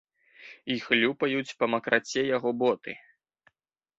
[0.75, 2.91] І хлюпаюць па макраце яго боты.